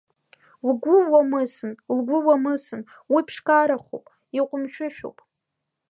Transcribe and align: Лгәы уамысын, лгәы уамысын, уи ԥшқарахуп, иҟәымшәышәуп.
Лгәы 0.67 0.95
уамысын, 1.11 1.71
лгәы 1.95 2.17
уамысын, 2.25 2.81
уи 3.11 3.21
ԥшқарахуп, 3.27 4.05
иҟәымшәышәуп. 4.39 5.17